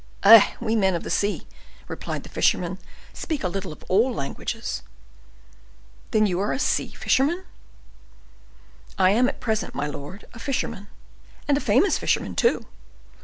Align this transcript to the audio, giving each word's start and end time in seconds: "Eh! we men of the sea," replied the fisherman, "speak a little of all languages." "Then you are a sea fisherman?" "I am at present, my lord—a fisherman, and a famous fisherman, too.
"Eh! 0.23 0.53
we 0.59 0.75
men 0.75 0.95
of 0.95 1.03
the 1.03 1.11
sea," 1.11 1.45
replied 1.87 2.23
the 2.23 2.29
fisherman, 2.29 2.79
"speak 3.13 3.43
a 3.43 3.47
little 3.47 3.71
of 3.71 3.83
all 3.87 4.11
languages." 4.11 4.81
"Then 6.09 6.25
you 6.25 6.39
are 6.39 6.51
a 6.51 6.57
sea 6.57 6.87
fisherman?" 6.89 7.45
"I 8.97 9.11
am 9.11 9.29
at 9.29 9.39
present, 9.39 9.75
my 9.75 9.85
lord—a 9.85 10.39
fisherman, 10.39 10.87
and 11.47 11.55
a 11.55 11.61
famous 11.61 11.99
fisherman, 11.99 12.33
too. 12.35 12.65